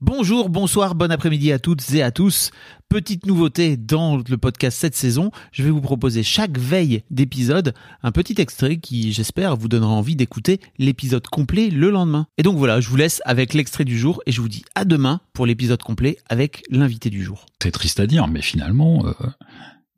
[0.00, 2.52] Bonjour, bonsoir, bon après-midi à toutes et à tous.
[2.88, 7.74] Petite nouveauté dans le podcast cette saison, je vais vous proposer chaque veille d'épisode
[8.04, 12.28] un petit extrait qui, j'espère, vous donnera envie d'écouter l'épisode complet le lendemain.
[12.38, 14.84] Et donc voilà, je vous laisse avec l'extrait du jour et je vous dis à
[14.84, 17.46] demain pour l'épisode complet avec l'invité du jour.
[17.60, 19.12] C'est triste à dire, mais finalement, euh,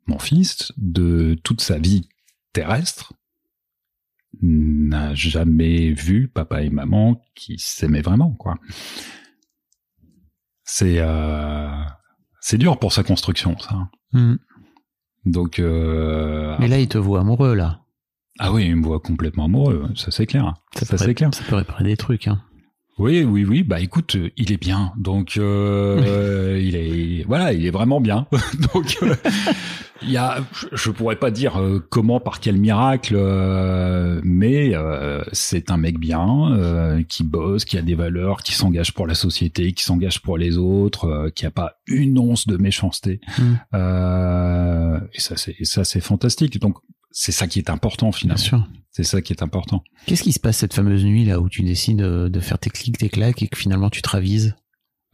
[0.07, 2.09] mon fils, de toute sa vie
[2.53, 3.13] terrestre,
[4.41, 8.57] n'a jamais vu papa et maman qui s'aimaient vraiment, quoi.
[10.73, 11.67] C'est euh,
[12.39, 13.89] c'est dur pour sa construction, ça.
[15.25, 17.81] Donc, euh, Mais là, il te voit amoureux, là.
[18.39, 20.53] ah oui, il me voit complètement amoureux, ça c'est clair.
[20.73, 21.29] Ça, peut c'est clair.
[21.33, 22.29] Ça peut réparer des trucs.
[22.29, 22.41] Hein.
[23.01, 23.63] Oui, oui, oui.
[23.63, 24.91] Bah écoute, euh, il est bien.
[24.95, 28.27] Donc euh, il est voilà, il est vraiment bien.
[28.73, 29.15] Donc euh,
[30.03, 30.37] il y a,
[30.71, 35.97] je- pourrais pas dire euh, comment, par quel miracle, euh, mais euh, c'est un mec
[35.97, 40.21] bien euh, qui bosse, qui a des valeurs, qui s'engage pour la société, qui s'engage
[40.21, 43.19] pour les autres, euh, qui a pas une once de méchanceté.
[43.39, 43.43] Mm.
[43.73, 46.59] Euh, et ça, c'est et ça, c'est fantastique.
[46.59, 46.75] Donc
[47.11, 48.37] c'est ça qui est important Bien finalement.
[48.43, 48.67] sûr.
[48.91, 49.83] C'est ça qui est important.
[50.05, 52.69] Qu'est-ce qui se passe cette fameuse nuit là où tu décides de, de faire tes
[52.69, 54.55] clics, tes claques et que finalement tu te ravises?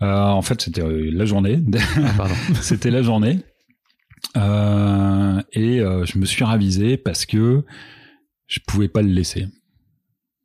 [0.02, 1.60] Euh, en fait, c'était euh, la journée.
[1.98, 2.36] Ah, pardon.
[2.62, 3.40] C'était la journée.
[4.36, 7.64] Euh, et euh, je me suis ravisé parce que
[8.48, 9.48] je pouvais pas le laisser.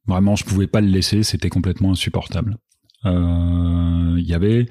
[0.07, 1.23] Vraiment, je pouvais pas le laisser.
[1.23, 2.57] C'était complètement insupportable.
[3.05, 4.67] Euh, Il y avait,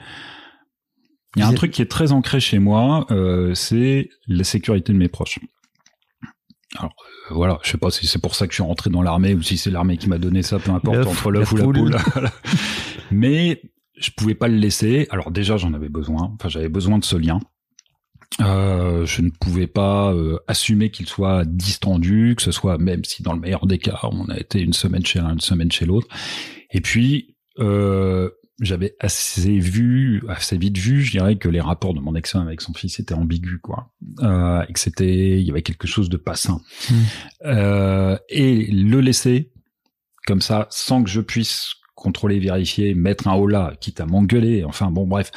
[1.36, 4.94] il y a un truc qui est très ancré chez moi, euh, c'est la sécurité
[4.94, 5.40] de mes proches.
[6.78, 6.94] Alors
[7.30, 9.34] euh, voilà, je sais pas si c'est pour ça que je suis rentré dans l'armée
[9.34, 11.98] ou si c'est l'armée qui m'a donné ça, peu importe entre l'œuf ou la poule.
[13.12, 13.62] Mais
[13.98, 15.08] je pouvais pas le laisser.
[15.12, 16.34] Alors déjà, j'en avais besoin.
[16.36, 17.40] Enfin, j'avais besoin de ce lien.
[18.40, 23.24] Euh, je ne pouvais pas euh, assumer qu'il soit distendu, que ce soit même si
[23.24, 25.86] dans le meilleur des cas, on a été une semaine chez l'un, une semaine chez
[25.86, 26.08] l'autre.
[26.72, 28.30] Et puis, euh,
[28.62, 32.62] j'avais assez vu, assez vite vu, je dirais que les rapports de mon ex-femme avec
[32.62, 33.92] son fils étaient ambigus, quoi,
[34.22, 36.62] euh, et que c'était, il y avait quelque chose de pas sain.
[36.90, 36.96] Mm.
[37.46, 39.52] Euh, et le laisser
[40.28, 44.92] comme ça, sans que je puisse contrôler, vérifier, mettre un holà, quitte à m'engueuler, enfin
[44.92, 45.32] bon, bref,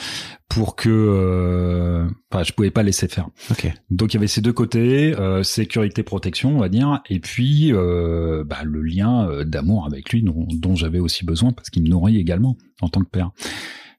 [0.49, 3.29] pour que, euh, enfin, je pouvais pas laisser faire.
[3.51, 3.73] Ok.
[3.91, 7.73] Donc il y avait ces deux côtés, euh, sécurité, protection, on va dire, et puis
[7.73, 11.83] euh, bah, le lien euh, d'amour avec lui dont, dont j'avais aussi besoin parce qu'il
[11.83, 13.31] me nourrit également en tant que père.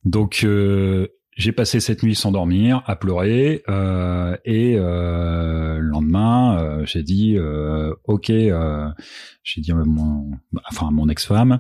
[0.04, 6.58] Donc euh, j'ai passé cette nuit sans dormir, à pleurer, euh, et euh, le lendemain
[6.60, 8.88] euh, j'ai dit euh, ok, euh,
[9.44, 10.32] j'ai dit à mon,
[10.70, 11.60] enfin à mon ex-femme,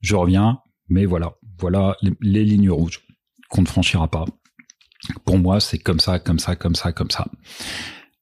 [0.00, 3.00] je reviens, mais voilà, voilà les, lignes rouges
[3.48, 4.24] qu'on ne franchira pas.
[5.24, 7.26] Pour moi, c'est comme ça, comme ça, comme ça, comme ça.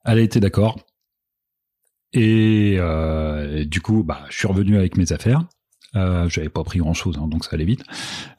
[0.05, 0.78] Elle a été d'accord?
[2.12, 5.44] Et euh, du coup, bah, je suis revenu avec mes affaires.
[5.97, 7.83] Euh, j'avais pas pris grand chose, donc ça allait vite.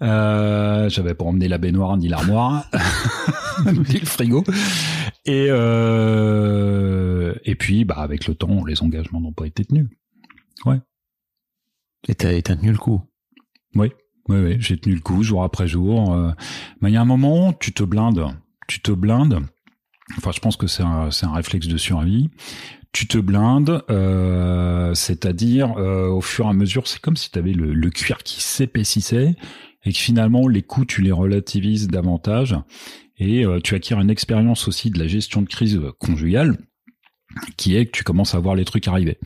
[0.02, 2.70] Euh, j'avais pas emmené la baignoire ni l'armoire,
[3.66, 4.44] ni le frigo.
[5.26, 9.88] Et euh, et puis, bah, avec le temps, les engagements n'ont pas été tenus.
[12.08, 13.02] Et t'as et t'as tenu le coup.
[13.76, 13.92] Oui,
[14.28, 16.14] oui, oui, j'ai tenu le coup jour après jour.
[16.14, 16.32] euh,
[16.82, 18.26] mais il y a un moment, tu te blindes,
[18.68, 19.42] tu te blindes.
[20.18, 22.30] Enfin, je pense que c'est un, réflexe de survie.
[22.92, 27.38] Tu te blindes, euh, c'est-à-dire euh, au fur et à mesure, c'est comme si tu
[27.38, 29.36] avais le, cuir qui s'épaississait
[29.86, 32.56] et que finalement les coups tu les relativises davantage
[33.18, 36.58] et euh, tu acquiers une expérience aussi de la gestion de crise conjugale
[37.58, 39.20] qui est que tu commences à voir les trucs arriver.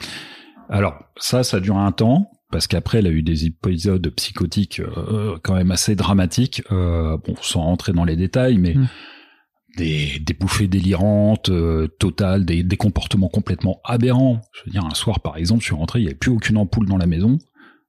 [0.67, 5.37] Alors ça, ça dure un temps parce qu'après, elle a eu des épisodes psychotiques euh,
[5.43, 6.61] quand même assez dramatiques.
[6.71, 8.87] Euh, bon, sans rentrer dans les détails, mais Mm.
[9.77, 14.39] des, des bouffées délirantes, euh, totales, des, des comportements complètement aberrants.
[14.53, 16.57] Je veux dire, un soir, par exemple, je suis rentré, il n'y avait plus aucune
[16.57, 17.39] ampoule dans la maison,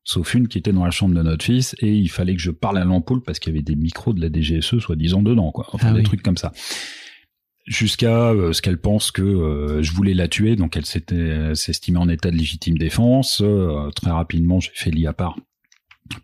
[0.02, 2.50] sauf une qui était dans la chambre de notre fils, et il fallait que je
[2.50, 5.66] parle à l'ampoule parce qu'il y avait des micros de la DGSE, soi-disant, dedans, quoi.
[5.72, 6.04] Enfin, Ah des oui.
[6.04, 6.52] trucs comme ça
[7.64, 11.98] jusqu'à euh, ce qu'elle pense que euh, je voulais la tuer, donc elle s'était s'estimait
[11.98, 13.40] en état de légitime défense.
[13.42, 15.36] Euh, très rapidement, j'ai fait lit part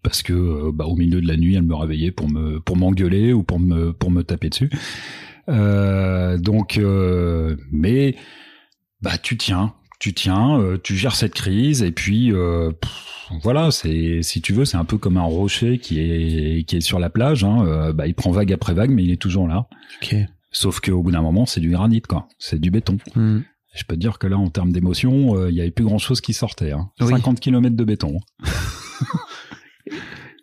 [0.03, 2.77] parce que euh, bah, au milieu de la nuit, elle me réveillait pour me pour
[2.77, 4.71] m'engueuler ou pour me pour me taper dessus.
[5.49, 8.17] Euh, donc, euh, mais
[9.03, 12.33] bah tu tiens, tu tiens, tu gères cette crise et puis
[13.43, 16.81] voilà, c'est si tu veux, c'est un peu comme un rocher qui est qui est
[16.81, 17.45] sur la plage.
[17.45, 19.67] Hein, bah, il prend vague après vague, mais il est toujours là.
[20.53, 22.29] Sauf qu'au bout d'un moment, c'est du granit, quoi.
[22.39, 22.99] C'est du béton.
[23.15, 23.41] Hmm.
[23.75, 25.99] Je peux te dire que là, en termes d'émotion, euh, il y avait plus grand
[25.99, 26.73] chose qui sortait.
[26.73, 26.91] Hein.
[27.01, 27.11] Oui.
[27.11, 28.19] 50 km de béton.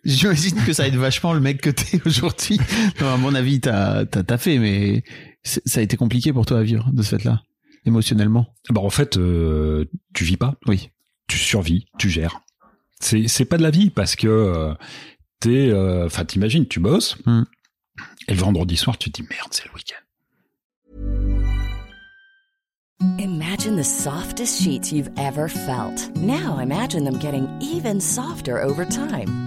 [0.06, 2.58] J'imagine que ça aide vachement le mec que t'es aujourd'hui.
[3.02, 5.04] À mon avis, t'as t'as fait, mais
[5.44, 7.42] ça a été compliqué pour toi à vivre de ce fait-là,
[7.86, 8.48] émotionnellement.
[8.70, 9.84] Bah en fait, euh,
[10.14, 10.56] tu vis pas.
[10.66, 10.92] Oui.
[11.28, 12.40] Tu survis, tu gères.
[13.02, 14.74] C'est pas de la vie parce que euh,
[15.42, 15.74] t'es,
[16.06, 17.18] enfin t'imagines, tu bosses.
[17.26, 17.44] Hmm.
[18.28, 19.96] Et le vendredi soir, tu te dis merde, c'est le week-end.
[23.20, 26.16] Imagine the softest sheets you've ever felt.
[26.16, 29.47] Now imagine them getting even softer over time.